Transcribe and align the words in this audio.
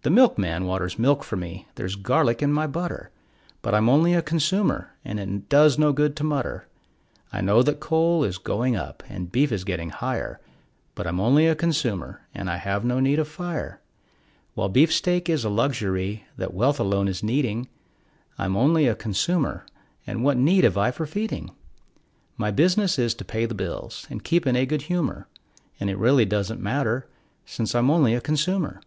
The 0.00 0.08
milkman 0.08 0.64
waters 0.64 0.98
milk 0.98 1.22
for 1.22 1.36
me; 1.36 1.66
there's 1.74 1.94
garlic 1.94 2.40
in 2.42 2.54
my 2.54 2.66
butter, 2.66 3.10
But 3.60 3.74
I'm 3.74 3.86
only 3.86 4.14
a 4.14 4.22
consumer, 4.22 4.94
and 5.04 5.20
it 5.20 5.50
does 5.50 5.78
no 5.78 5.92
good 5.92 6.16
to 6.16 6.24
mutter; 6.24 6.66
I 7.34 7.42
know 7.42 7.62
that 7.62 7.78
coal 7.78 8.24
is 8.24 8.38
going 8.38 8.76
up 8.76 9.02
and 9.10 9.30
beef 9.30 9.52
is 9.52 9.64
getting 9.64 9.90
higher, 9.90 10.40
But 10.94 11.06
I'm 11.06 11.20
only 11.20 11.46
a 11.48 11.54
consumer, 11.54 12.22
and 12.34 12.48
I 12.48 12.56
have 12.56 12.82
no 12.82 12.98
need 12.98 13.18
of 13.18 13.28
fire; 13.28 13.78
While 14.54 14.70
beefsteak 14.70 15.28
is 15.28 15.44
a 15.44 15.50
luxury 15.50 16.24
that 16.38 16.54
wealth 16.54 16.80
alone 16.80 17.06
is 17.06 17.22
needing, 17.22 17.68
I'm 18.38 18.56
only 18.56 18.86
a 18.86 18.94
consumer, 18.94 19.66
and 20.06 20.24
what 20.24 20.38
need 20.38 20.64
have 20.64 20.78
I 20.78 20.92
for 20.92 21.04
feeding? 21.04 21.50
My 22.38 22.50
business 22.50 22.98
is 22.98 23.12
to 23.16 23.22
pay 23.26 23.44
the 23.44 23.54
bills 23.54 24.06
and 24.08 24.24
keep 24.24 24.46
in 24.46 24.56
a 24.56 24.64
good 24.64 24.80
humor, 24.88 25.28
And 25.78 25.90
it 25.90 25.98
really 25.98 26.24
doesn't 26.24 26.58
matter, 26.62 27.06
since 27.44 27.74
I'm 27.74 27.90
only 27.90 28.14
a 28.14 28.20
consumer. 28.22 28.80